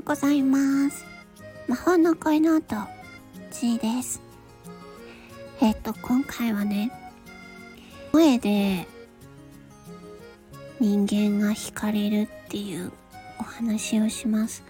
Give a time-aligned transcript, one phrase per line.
[0.00, 1.04] うございます。
[1.68, 2.74] 魔法の声の音、
[3.50, 4.22] G です。
[5.60, 6.90] えっ、と、今回はね、
[8.10, 8.86] 声で
[10.80, 12.92] 人間が惹かれるっていう
[13.38, 14.64] お話をします。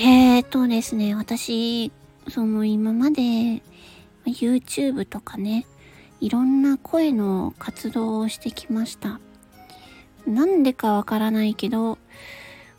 [0.00, 1.92] えっ、とですね、私、
[2.28, 3.62] その今まで
[4.24, 5.66] YouTube とかね、
[6.22, 9.20] いろんな声の活動をしてきました。
[10.26, 11.98] なんでかわからないけど、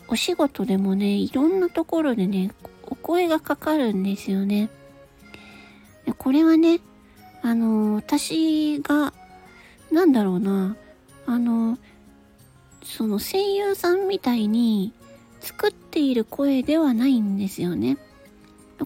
[0.09, 2.51] お仕事でもね、いろんなところでね、
[2.83, 4.69] お声がかかるんですよね。
[6.17, 6.79] これはね、
[7.41, 9.13] あの、私が、
[9.91, 10.77] なんだろうな、
[11.25, 11.77] あの、
[12.83, 14.93] その声優さんみたいに
[15.41, 17.97] 作っている声ではないんですよね。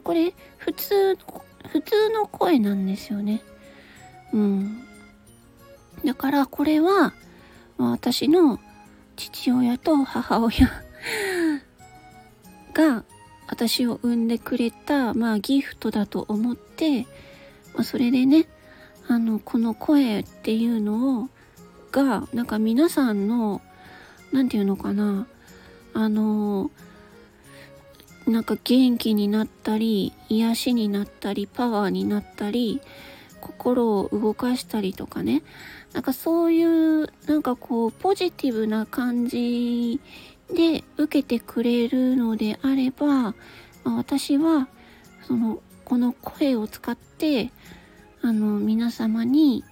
[0.03, 1.15] これ、普通、
[1.67, 3.41] 普通の声なんですよね。
[4.33, 4.83] うん。
[6.03, 7.13] だから、これは、
[7.77, 8.59] 私の
[9.15, 10.51] 父親と母親
[12.81, 13.03] が
[13.47, 17.01] 私を産んでくれた、まあ、ギフトだと思って、
[17.73, 18.47] まあ、それでね
[19.07, 21.29] あのこの声っていうのを
[21.91, 23.61] がなんか皆さんの
[24.31, 25.27] 何て言うのかな
[25.93, 26.71] あの
[28.25, 32.81] なんか元気になったり癒しになったりパワーになったり
[33.41, 35.43] 心を動かしたりとかね。
[35.93, 39.99] なんかそういうなんかこうポジティブな感じ
[40.53, 43.33] で受けてくれるのであれば、
[43.83, 44.67] ま私は
[45.27, 47.51] そのこの声を使って
[48.21, 49.63] あの皆様に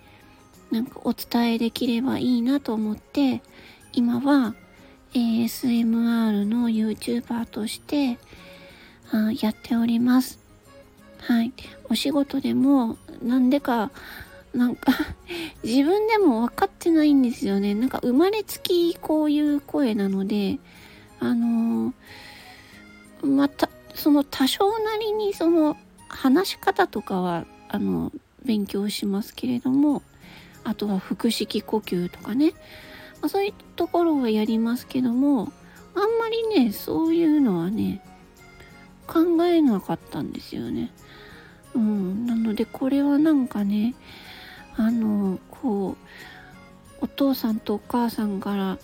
[0.72, 3.42] なんかお伝えできればいいなと思って
[3.94, 4.56] 今は
[5.14, 8.18] ASMR の YouTuber として
[9.12, 10.40] あやっております。
[11.20, 11.52] はい。
[11.90, 13.92] お仕事でもなんでか
[14.54, 14.92] なんか
[15.64, 17.76] 自分でも分かってないんですよね。
[17.76, 20.60] なんか生まれつきこういう声なので、
[21.20, 21.94] あのー
[23.22, 25.78] また、その多少なりにその
[26.08, 28.12] 話し方とかは、あの、
[28.46, 30.02] 勉強しますけれども、
[30.64, 32.52] あとは腹式呼吸とかね、
[33.22, 35.52] まあ、そういうところはやりますけども、
[35.96, 38.02] あんまりね、そういうのはね、
[39.08, 40.92] 考えなかったんですよね。
[41.76, 42.26] うん。
[42.26, 43.96] なので、これはなんかね、
[44.80, 45.98] あのこ
[47.02, 48.78] うお父さんとお母さんから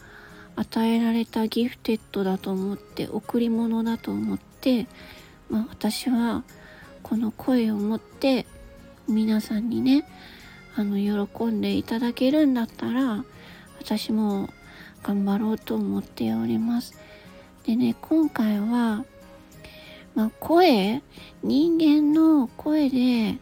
[0.58, 4.88] 与えられたギフテッドだと思って贈り物だと思って、
[5.50, 6.44] まあ、私は
[7.02, 8.46] この声を持って
[9.08, 10.06] 皆さんにね
[10.76, 10.98] あの
[11.28, 13.24] 喜んでいただけるんだったら
[13.80, 14.50] 私も
[15.02, 17.00] 頑張ろうと思っております。
[17.66, 19.06] でね今回は、
[20.14, 21.02] まあ、声
[21.42, 23.38] 人間の声で、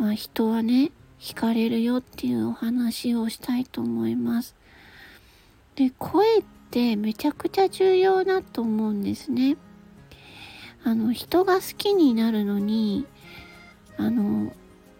[0.00, 0.90] まあ、人はね
[1.26, 4.54] 惹かれるよっていうお話をしたいと思います。
[5.74, 9.56] で、声ってめちゃくちゃ重要だと思うんですね。
[10.84, 13.06] あの、人が好きになるのに、
[13.96, 14.52] あの、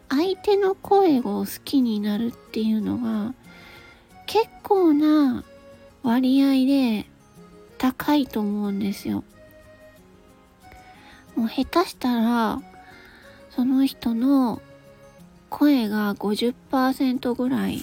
[0.08, 3.32] 相手の声を好きになるっていうのが
[4.26, 5.44] 結構な
[6.02, 7.06] 割合で
[7.78, 9.22] 高いと思うんですよ。
[11.36, 12.60] もう下手したら、
[13.50, 14.60] その人の
[15.50, 17.82] 声が50%ぐらい。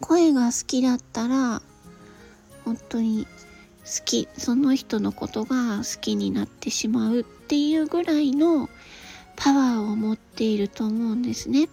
[0.00, 1.60] 声が好きだったら
[2.64, 3.26] 本当に
[3.84, 4.28] 好き。
[4.36, 8.68] その人のことが好きになってしまうっていうぐらいの
[9.36, 11.68] パワーを持っていると思うんですね。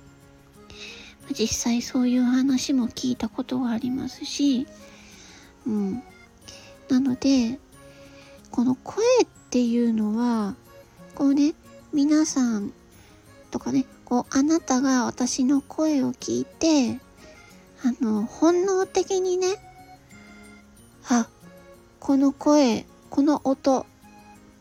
[1.37, 4.67] 実際そういう話も聞いたことがありますし。
[5.65, 6.03] うん。
[6.89, 7.59] なので
[8.49, 10.55] この声っていうのは
[11.15, 11.53] こうね
[11.93, 12.71] 皆さん
[13.51, 17.01] とかねこうあなたが私の声を聞いて
[17.83, 19.57] あの本能的にね
[21.09, 21.27] あ
[21.99, 23.85] この声この音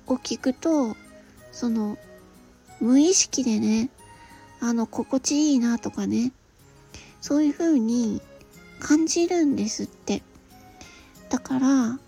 [0.09, 0.97] を聞くと
[1.53, 1.97] その
[2.81, 3.89] 無意識でね
[4.61, 6.33] あの心地いいなとかね
[7.21, 8.21] そういう風に
[8.81, 10.25] 感じるんですって。
[11.29, 11.99] だから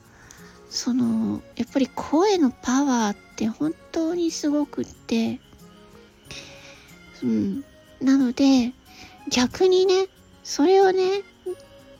[0.71, 5.39] そのやっぱり声のパワーって本当にすごくって
[7.23, 7.65] うん。
[8.01, 8.73] なので、
[9.31, 10.07] 逆にね、
[10.45, 11.23] それをね、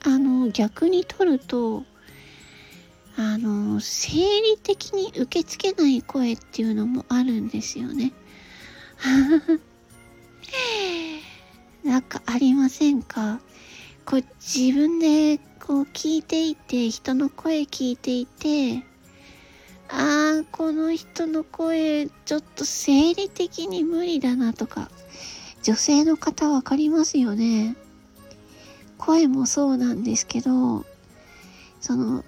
[0.05, 1.85] あの、逆に取ると、
[3.17, 8.13] あの、生理的に受け付けない声っていうのもあるんですよね。
[11.85, 13.41] なんかありませんか？
[14.05, 18.83] こう自分でこう聞いていて、人の声聞いていて、
[19.89, 24.91] ああ、この人の声、ちょっと生理的に無理だなとか、
[25.63, 27.77] 女性の方わかりますよね。
[28.99, 30.85] 声もそうなんですけど、
[31.81, 32.25] その、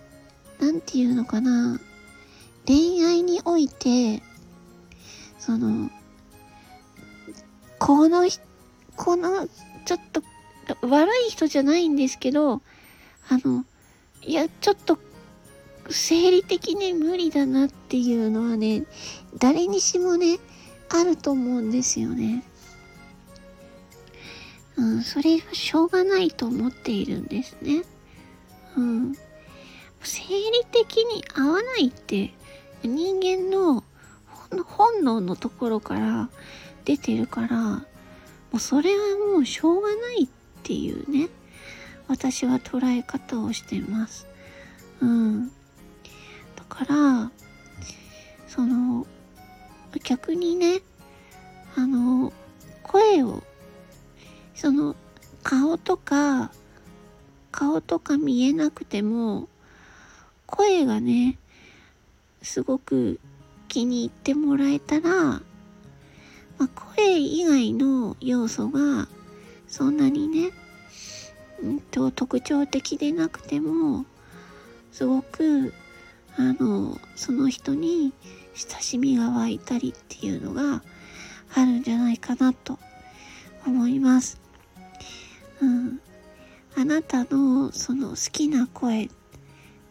[0.58, 1.80] なんていうのかな。
[2.66, 4.22] 恋愛において、
[5.38, 5.90] その、
[7.78, 8.28] この、
[8.96, 9.48] この、
[9.84, 10.22] ちょっと、
[10.86, 12.62] 悪い人じゃないんですけど、
[13.28, 13.64] あの、
[14.22, 14.98] いや、ちょっと、
[15.90, 18.84] 生理的に無理だなっていうのはね、
[19.38, 20.38] 誰にしもね、
[20.88, 22.44] あると思うんですよね。
[24.76, 27.82] うん、それがしょうがないと思っているんですね。
[28.76, 29.14] うん。
[30.02, 32.32] 生理的に合わないって
[32.82, 33.84] 人間の
[34.64, 36.30] 本能のところから
[36.84, 37.84] 出てるから、も
[38.54, 40.28] うそれはもうしょうがないっ
[40.62, 41.28] ていうね、
[42.08, 44.26] 私は捉え方をしてます。
[45.00, 45.52] うん。
[46.70, 47.30] から、
[48.48, 49.06] その、
[50.02, 50.80] 逆にね、
[51.76, 52.32] あの、
[52.90, 53.42] 声を
[54.52, 54.96] その
[55.44, 56.50] 顔とか
[57.52, 59.48] 顔とか見えなくても
[60.46, 61.38] 声がね
[62.42, 63.20] すごく
[63.68, 65.40] 気に入ってもらえたら、ま
[66.58, 69.08] あ、声以外の要素が
[69.68, 70.50] そんなにね、
[71.62, 74.04] うんと、特徴的でなくても
[74.90, 75.72] すごく
[76.40, 78.14] あのその人に
[78.54, 80.82] 親しみが湧いたりっていうのが
[81.54, 82.78] あるんじゃないかなと
[83.66, 84.40] 思います。
[85.60, 86.00] うん。
[86.76, 89.10] あなたのその好きな声、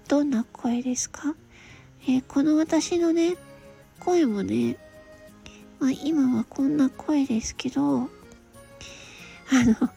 [0.07, 1.35] どんな声ですか？
[2.07, 3.35] えー、この私のね、
[3.99, 4.77] 声もね、
[5.79, 8.07] まあ今はこんな声ですけど、あ
[9.65, 9.89] の、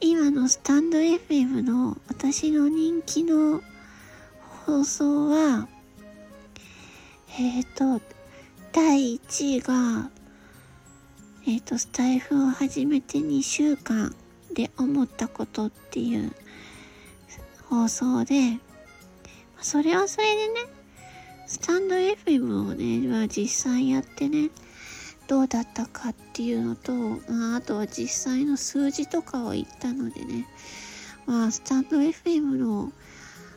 [0.00, 3.60] 今のスタンド FM の私の人気の
[4.66, 5.68] 放送は、
[7.38, 8.02] えっ、ー、と、
[8.72, 10.10] 第1位が、
[11.46, 14.14] えっ、ー、と、スタイフを始めて2週間
[14.54, 16.32] で思ったことっていう
[17.68, 18.58] 放送で、
[19.60, 20.60] それはそれでね、
[21.46, 24.48] スタンド FM をね、まあ、実際やってね、
[25.28, 26.92] どうだったかっていうのと、
[27.30, 30.46] ま、あとは実際の数字とかを言ったのでね、
[31.26, 32.92] まあ、スタンド FM の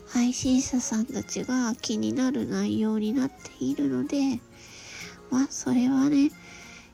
[0.10, 4.40] 配信者さんたちが気になる内容になっているので、
[5.30, 6.32] まあ、それはね、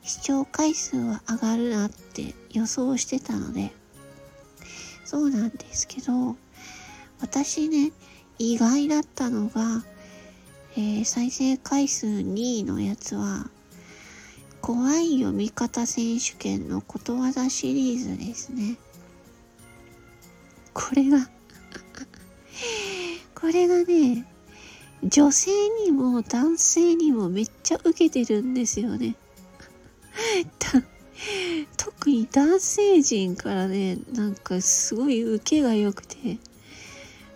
[0.02, 3.72] 視聴回数は上がるなって予想してたので、
[5.06, 6.36] そうなんですけど、
[7.22, 7.92] 私ね、
[8.40, 9.84] 意外だったのが、
[10.76, 13.50] えー、再生回数2位のやつは、
[14.60, 18.78] 怖い読み方選手権のことわざシリーズですね。
[20.74, 21.30] これが
[23.44, 24.26] これがね、
[25.04, 25.52] 女性
[25.84, 29.18] にも男性にもめっちゃ受けてるんですよね。
[31.76, 36.38] 特に男性陣からね、なんかすごい受けが良くて、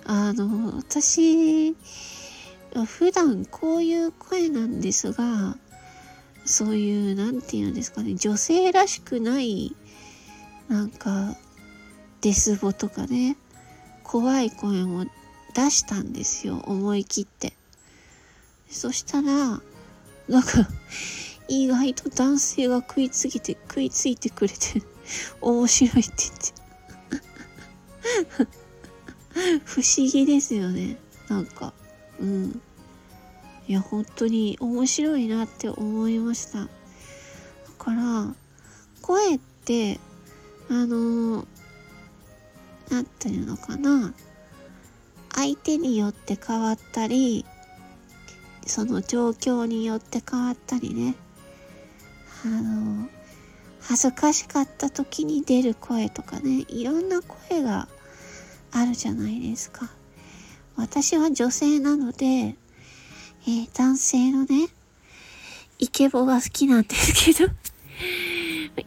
[0.05, 1.75] あの、私、
[2.85, 5.57] 普段こういう声なんですが、
[6.45, 9.75] そういう、なんて言うんですかね、女性らしくない、
[10.69, 11.35] なんか、
[12.21, 13.35] デスボとかね、
[14.05, 15.05] 怖い声も
[15.57, 17.53] 出したんですよ、思い切って。
[18.69, 19.59] そしたら、
[20.29, 20.67] なんか、
[21.47, 24.83] 意外と男性が食いついて、食いついてくれて、
[25.41, 26.27] 面白いって言
[28.37, 28.47] って。
[29.65, 30.99] 不思議ですよね。
[31.27, 31.73] なんか、
[32.19, 32.61] うん。
[33.67, 36.65] いや、本当に面白いなって思いました。
[36.65, 36.69] だ
[37.79, 38.35] から、
[39.01, 39.99] 声って、
[40.69, 41.47] あのー、
[42.91, 44.13] なんていうのかな。
[45.37, 47.45] 相手によって変わったり、
[48.65, 51.13] その状況によって変わったりね。
[52.43, 53.07] あの、
[53.81, 57.87] 恥ずかしかった時に出る声とかね、いろんな声が
[58.71, 59.91] あるじゃないですか。
[60.75, 64.69] 私は女性なので、えー、男性のね、
[65.77, 67.51] イケボが好きなんですけど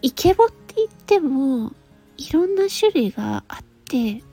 [0.02, 1.72] イケボって言っても、
[2.16, 4.24] いろんな種類があって、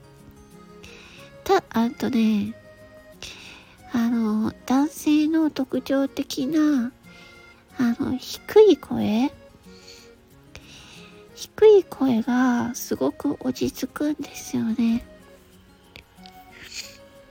[1.48, 2.54] た、あとね、
[3.92, 6.92] あの、男性の特徴的な
[7.78, 9.32] あの、低い声
[11.34, 15.06] 低い声がすごく落ち着くんですよね。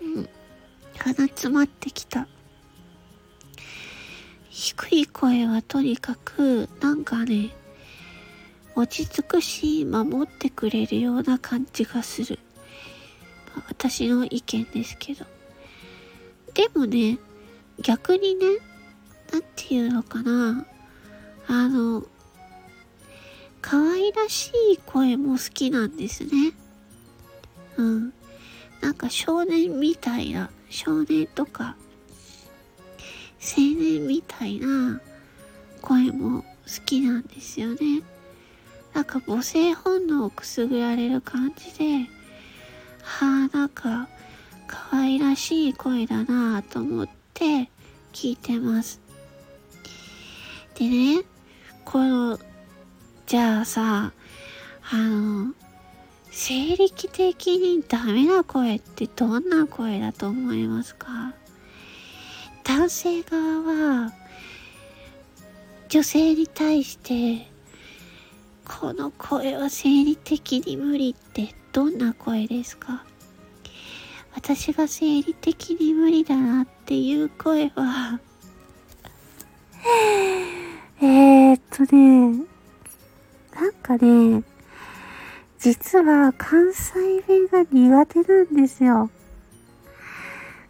[0.02, 0.30] うん。
[0.98, 2.28] 鼻詰まってきた。
[4.50, 7.52] 低い声はとにかく、なんかね、
[8.76, 12.40] 落ち着くし、守ってくれるような感じがする。
[13.68, 15.26] 私の意見ですけど。
[16.54, 17.18] でもね、
[17.80, 18.46] 逆にね、
[19.32, 20.66] なんていうのかな。
[21.48, 22.04] あの、
[23.62, 26.54] 可愛らしい声も好きなんですね。
[27.78, 28.14] うん。
[28.82, 31.76] なんか少年みたいな、少年とか、
[33.40, 35.00] 青年みたいな
[35.82, 36.48] 声も好
[36.86, 38.02] きなんですよね。
[38.94, 42.10] なんか母性本能をくすぐられる感じで、
[43.08, 44.08] はあ、なんか
[44.68, 47.70] 可愛らしい声だなぁと思って
[48.12, 49.00] 聞いてます。
[50.76, 51.24] でね、
[51.86, 52.38] この、
[53.26, 54.12] じゃあさ、
[54.92, 55.54] あの、
[56.30, 61.34] 生理的にダメな声ってどんな声だと思いますか？
[62.64, 64.14] 男性側は
[65.90, 67.48] 女性に対して
[68.68, 73.04] この声は生理的に無理ってどんな声ですか？
[74.34, 78.20] 私が生理的に無理だなっていう声は
[81.00, 82.30] えっとね、
[83.54, 84.44] なんかね、
[85.60, 89.12] 実は関西弁が苦手なんですよ。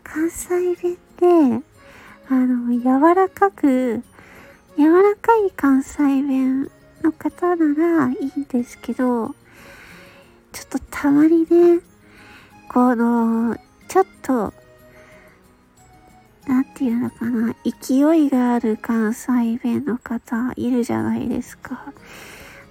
[0.03, 1.65] 関西弁って、
[2.27, 4.03] あの、柔らかく、
[4.77, 6.69] 柔らかい関西弁
[7.01, 9.33] の方ならいいんですけど、
[10.57, 11.81] ちょっとたまにね、
[12.67, 13.55] この、
[13.87, 14.51] ちょっと、
[16.47, 21.93] なんていうのかな、勢いがある関西弁の方いるじゃないですか。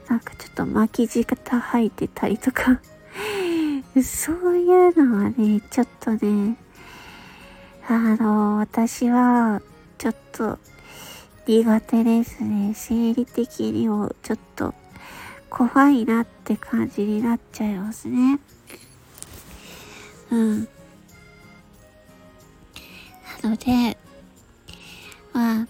[0.09, 2.81] なんかちょっと巻き舌入ってたりとか
[4.03, 6.57] そういうのはね、ちょっとね、
[7.89, 9.63] あの、私は、
[9.97, 10.59] ちょっと、
[11.47, 12.73] 苦手ですね。
[12.75, 14.75] 生理的にも、ちょっと、
[15.51, 18.39] 怖いなって感じになっちゃいますね。
[20.31, 20.69] うん。
[23.43, 23.97] なので、
[25.33, 25.69] まあ、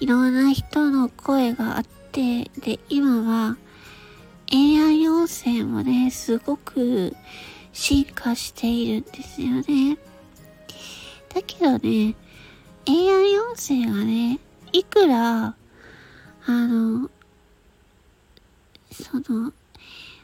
[0.00, 3.56] いろんな人の声があって、で、今は
[4.52, 7.14] AI 音声もね、すごく
[7.72, 9.98] 進化しているんですよね。
[11.34, 12.14] だけどね、
[12.86, 14.38] AI 音声がね、
[14.72, 15.56] いくら、あ
[16.46, 17.10] の、
[19.04, 19.52] その、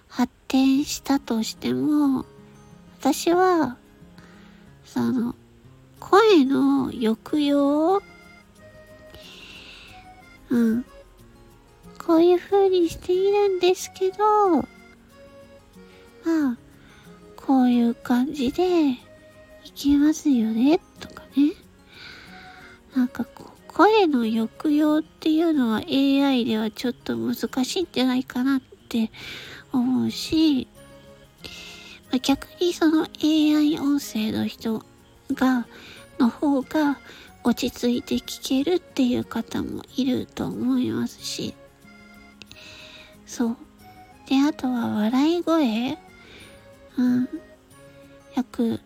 [0.08, 2.24] 発展したとしても、
[3.00, 3.76] 私は、
[4.84, 5.34] その、
[6.00, 8.02] 声の抑揚
[10.50, 10.84] うん。
[12.04, 14.66] こういう風にしているんですけど、ま
[16.52, 16.56] あ、
[17.36, 18.96] こういう感じでい
[19.74, 21.52] けますよね、とかね。
[22.94, 23.24] なんか
[23.74, 29.10] 声の抑揚っていうのは AI ではちょっと難しいんじゃないかなって
[29.72, 30.68] 思うし、
[32.04, 34.80] まあ、逆にその AI 音声の人
[35.32, 35.66] が、
[36.20, 36.98] の方が
[37.42, 41.56] 落ち着いて聞けるっていう方もいると思いますし、
[43.26, 43.56] そう。
[44.28, 45.98] で、あとは笑い声
[46.96, 47.24] うん。
[47.24, 48.78] よく、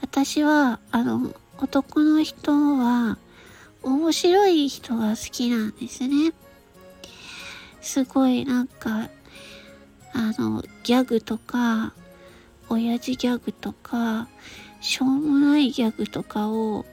[0.00, 3.18] 私は、あの、男の人は、
[3.82, 6.32] 面白い人が好きなんですね。
[7.80, 9.08] すごいなんか、
[10.12, 11.94] あの、ギャグとか、
[12.68, 14.28] 親父ギャグとか、
[14.80, 16.84] しょうもないギャグとかを、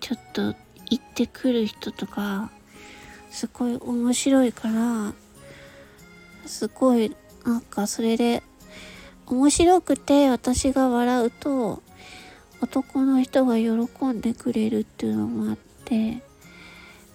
[0.00, 0.54] ちょっと
[0.88, 2.50] 言ってくる人とか、
[3.30, 5.12] すごい面白いから、
[6.46, 7.14] すごい、
[7.44, 8.42] なんかそれで、
[9.26, 11.82] 面白くて私が笑うと、
[12.60, 15.56] 男の人が喜んでくれるっていうのもあっ
[15.90, 16.22] て、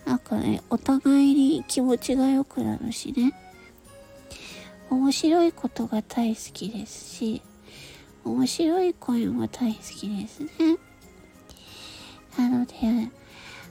[0.05, 3.34] なんかね、お互いに気持ちが良くなるしね。
[4.89, 7.41] 面白いことが大好きですし、
[8.25, 10.50] 面白い声も大好きですね。
[12.38, 12.75] なので、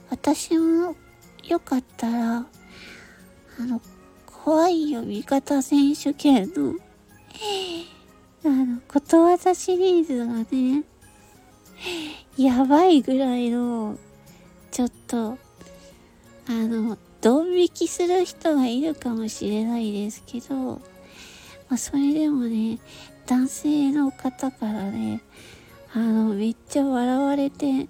[0.09, 0.95] 私も
[1.43, 2.45] よかったら、あ
[3.59, 3.79] の、
[4.43, 6.75] 怖いよ味方選手権の、
[8.43, 10.83] あの、ことわざシリーズがね、
[12.37, 13.97] やばいぐらいの、
[14.75, 15.37] ちょっと、
[16.49, 22.79] あの、ドン引きする人がいるかもしれないですけど、まあ、それでもね、
[23.25, 25.21] 男性の方からね、
[25.93, 27.87] あの、めっちゃ笑われて、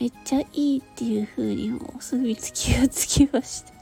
[0.00, 3.72] めっちゃいいっていう風にお墨付きがつきました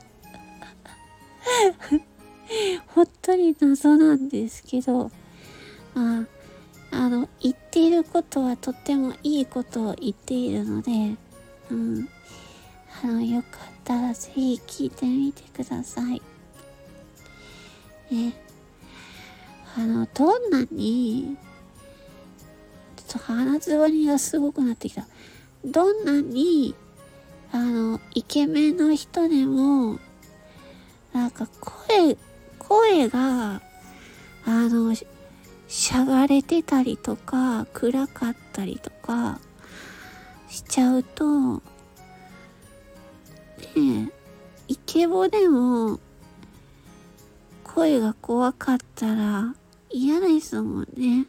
[2.95, 5.11] 本当に謎なんですけど、
[5.95, 6.27] まあ、
[6.91, 11.17] あの、言っていることはとってもいいことを言っているので、
[11.71, 12.09] うん。
[13.05, 16.23] あの、よかったらぜひ聞いてみてください。
[18.11, 18.33] ね。
[19.77, 21.37] あの、どんなに、
[22.97, 25.07] ちょっと鼻つばりがすごくなってきた。
[25.67, 26.75] どんなに、
[27.53, 29.99] あの、イケメンの人でも、
[31.13, 32.17] なんか声、
[32.59, 33.61] 声が、
[34.47, 39.41] あの、しゃがれてたりとか、暗かったりとか、
[40.49, 41.63] しちゃうと、
[43.81, 45.99] イケボでも、
[47.65, 49.55] 声が怖かったら
[49.91, 51.27] 嫌ですもんね。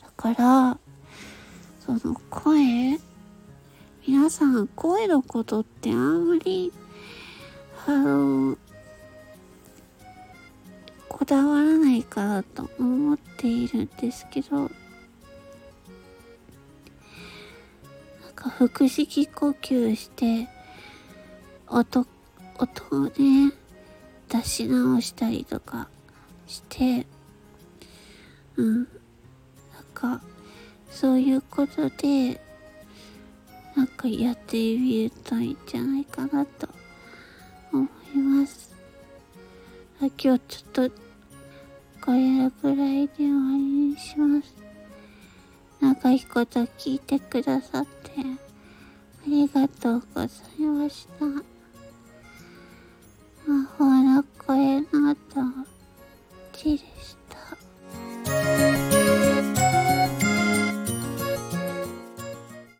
[0.00, 0.78] だから、
[1.80, 2.98] その声、
[4.06, 6.72] 皆さん声のことってあんまり、
[7.86, 8.56] あの、
[11.08, 14.70] こだわらないかなと思っているんですけど、なん
[18.34, 20.48] か腹式呼吸して、
[21.74, 22.06] 音、
[22.58, 23.50] 音をね、
[24.28, 25.88] 出し直したりとか
[26.46, 27.06] して、
[28.56, 28.76] うん。
[28.76, 28.86] なん
[29.94, 30.20] か、
[30.90, 32.38] そういうことで、
[33.74, 36.68] なんかやってみるといいんじゃないかなと
[37.72, 38.70] 思います。
[39.98, 40.40] 今日ちょっ
[40.90, 40.90] と、
[42.04, 44.54] これぐらいで終わりにします。
[45.80, 50.26] 長いこと聞いてくださって、ありがとうござ
[50.58, 51.51] いました。
[53.52, 55.44] 魔法の声のとを
[56.54, 58.81] 散るした。